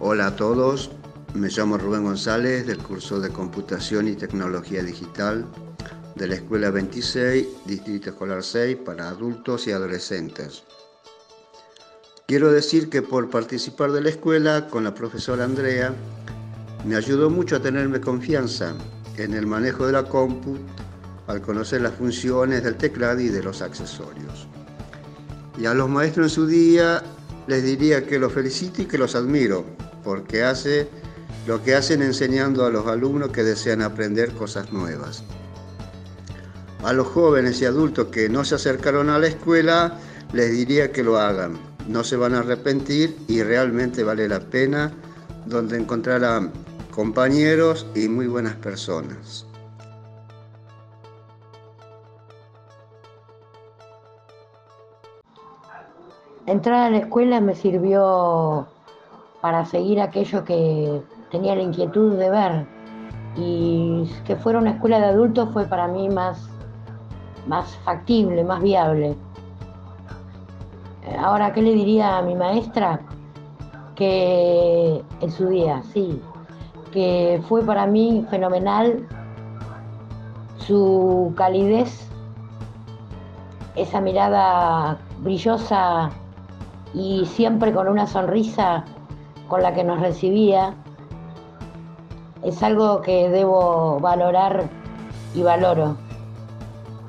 Hola 0.00 0.26
a 0.26 0.34
todos, 0.34 0.90
me 1.34 1.48
llamo 1.48 1.78
Rubén 1.78 2.02
González 2.02 2.66
del 2.66 2.78
curso 2.78 3.20
de 3.20 3.28
Computación 3.28 4.08
y 4.08 4.16
Tecnología 4.16 4.82
Digital 4.82 5.46
de 6.16 6.26
la 6.26 6.34
Escuela 6.34 6.70
26, 6.70 7.46
Distrito 7.66 8.10
Escolar 8.10 8.42
6 8.42 8.78
para 8.84 9.08
adultos 9.08 9.68
y 9.68 9.72
adolescentes. 9.72 10.64
Quiero 12.30 12.52
decir 12.52 12.90
que 12.90 13.02
por 13.02 13.28
participar 13.28 13.90
de 13.90 14.02
la 14.02 14.10
escuela 14.10 14.68
con 14.68 14.84
la 14.84 14.94
profesora 14.94 15.42
Andrea, 15.44 15.92
me 16.86 16.94
ayudó 16.94 17.28
mucho 17.28 17.56
a 17.56 17.60
tenerme 17.60 18.00
confianza 18.00 18.72
en 19.16 19.34
el 19.34 19.48
manejo 19.48 19.84
de 19.84 19.94
la 19.94 20.04
compu 20.04 20.56
al 21.26 21.42
conocer 21.42 21.80
las 21.80 21.94
funciones 21.94 22.62
del 22.62 22.76
teclado 22.76 23.18
y 23.18 23.30
de 23.30 23.42
los 23.42 23.62
accesorios. 23.62 24.46
Y 25.58 25.66
a 25.66 25.74
los 25.74 25.88
maestros 25.88 26.26
en 26.26 26.30
su 26.30 26.46
día 26.46 27.02
les 27.48 27.64
diría 27.64 28.06
que 28.06 28.20
los 28.20 28.32
felicito 28.32 28.82
y 28.82 28.84
que 28.84 28.96
los 28.96 29.16
admiro, 29.16 29.64
porque 30.04 30.44
hace 30.44 30.86
lo 31.48 31.64
que 31.64 31.74
hacen 31.74 32.00
enseñando 32.00 32.64
a 32.64 32.70
los 32.70 32.86
alumnos 32.86 33.30
que 33.30 33.42
desean 33.42 33.82
aprender 33.82 34.30
cosas 34.34 34.72
nuevas. 34.72 35.24
A 36.84 36.92
los 36.92 37.08
jóvenes 37.08 37.60
y 37.60 37.64
adultos 37.64 38.06
que 38.12 38.28
no 38.28 38.44
se 38.44 38.54
acercaron 38.54 39.10
a 39.10 39.18
la 39.18 39.26
escuela, 39.26 39.98
les 40.32 40.52
diría 40.52 40.92
que 40.92 41.02
lo 41.02 41.18
hagan. 41.18 41.69
No 41.90 42.04
se 42.04 42.16
van 42.16 42.34
a 42.34 42.38
arrepentir 42.38 43.18
y 43.26 43.42
realmente 43.42 44.04
vale 44.04 44.28
la 44.28 44.38
pena, 44.38 44.92
donde 45.46 45.76
encontrarán 45.76 46.52
compañeros 46.92 47.84
y 47.96 48.08
muy 48.08 48.28
buenas 48.28 48.54
personas. 48.54 49.44
Entrar 56.46 56.86
a 56.86 56.90
la 56.90 56.98
escuela 56.98 57.40
me 57.40 57.56
sirvió 57.56 58.68
para 59.40 59.66
seguir 59.66 60.00
aquello 60.00 60.44
que 60.44 61.02
tenía 61.32 61.56
la 61.56 61.62
inquietud 61.62 62.16
de 62.16 62.30
ver 62.30 62.66
y 63.34 64.08
que 64.24 64.36
fuera 64.36 64.60
una 64.60 64.70
escuela 64.70 65.00
de 65.00 65.06
adultos 65.06 65.48
fue 65.52 65.64
para 65.64 65.88
mí 65.88 66.08
más, 66.08 66.48
más 67.48 67.76
factible, 67.84 68.44
más 68.44 68.62
viable. 68.62 69.16
Ahora, 71.18 71.52
¿qué 71.52 71.62
le 71.62 71.72
diría 71.72 72.18
a 72.18 72.22
mi 72.22 72.34
maestra? 72.34 73.00
Que 73.94 75.02
en 75.20 75.30
su 75.30 75.48
día, 75.48 75.82
sí, 75.92 76.20
que 76.92 77.42
fue 77.48 77.62
para 77.62 77.86
mí 77.86 78.26
fenomenal 78.30 79.06
su 80.58 81.32
calidez, 81.36 82.08
esa 83.76 84.00
mirada 84.00 84.98
brillosa 85.20 86.10
y 86.94 87.24
siempre 87.26 87.72
con 87.72 87.88
una 87.88 88.06
sonrisa 88.06 88.84
con 89.48 89.62
la 89.62 89.74
que 89.74 89.84
nos 89.84 90.00
recibía, 90.00 90.74
es 92.42 92.62
algo 92.62 93.00
que 93.02 93.28
debo 93.28 93.98
valorar 94.00 94.68
y 95.34 95.42
valoro 95.42 95.96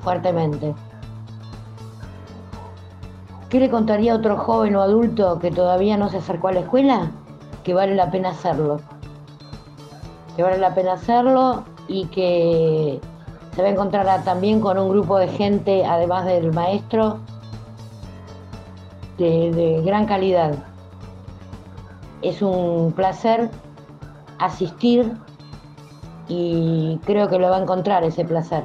fuertemente. 0.00 0.74
¿Qué 3.52 3.60
le 3.60 3.68
contaría 3.68 4.14
a 4.14 4.16
otro 4.16 4.38
joven 4.38 4.76
o 4.76 4.80
adulto 4.80 5.38
que 5.38 5.50
todavía 5.50 5.98
no 5.98 6.08
se 6.08 6.16
acercó 6.16 6.48
a 6.48 6.52
la 6.52 6.60
escuela? 6.60 7.10
Que 7.64 7.74
vale 7.74 7.94
la 7.94 8.10
pena 8.10 8.30
hacerlo. 8.30 8.80
Que 10.34 10.42
vale 10.42 10.56
la 10.56 10.74
pena 10.74 10.94
hacerlo 10.94 11.62
y 11.86 12.06
que 12.06 12.98
se 13.54 13.60
va 13.60 13.68
a 13.68 13.70
encontrar 13.70 14.24
también 14.24 14.58
con 14.58 14.78
un 14.78 14.88
grupo 14.88 15.18
de 15.18 15.28
gente, 15.28 15.84
además 15.84 16.24
del 16.24 16.50
maestro, 16.54 17.18
de, 19.18 19.52
de 19.52 19.82
gran 19.82 20.06
calidad. 20.06 20.54
Es 22.22 22.40
un 22.40 22.90
placer 22.96 23.50
asistir 24.38 25.12
y 26.26 26.98
creo 27.04 27.28
que 27.28 27.38
lo 27.38 27.50
va 27.50 27.58
a 27.58 27.60
encontrar 27.60 28.02
ese 28.02 28.24
placer. 28.24 28.64